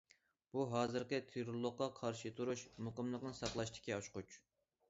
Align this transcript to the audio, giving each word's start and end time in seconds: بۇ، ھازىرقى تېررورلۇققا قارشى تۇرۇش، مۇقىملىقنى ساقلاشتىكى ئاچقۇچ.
بۇ، 0.53 0.63
ھازىرقى 0.71 1.19
تېررورلۇققا 1.33 1.89
قارشى 2.01 2.31
تۇرۇش، 2.39 2.65
مۇقىملىقنى 2.89 3.37
ساقلاشتىكى 3.43 3.99
ئاچقۇچ. 3.99 4.39